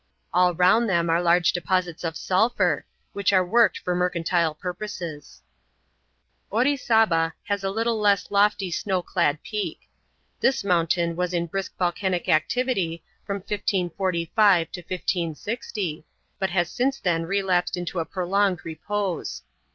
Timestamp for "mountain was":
10.63-11.35